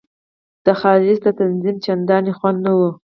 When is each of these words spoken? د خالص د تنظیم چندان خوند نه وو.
د 0.65 0.67
خالص 0.79 1.17
د 1.25 1.27
تنظیم 1.39 1.75
چندان 1.85 2.23
خوند 2.37 2.57
نه 2.65 2.71
وو. 2.77 2.89